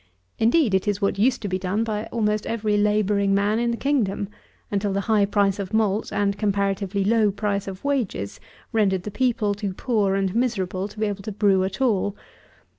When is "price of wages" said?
7.31-8.39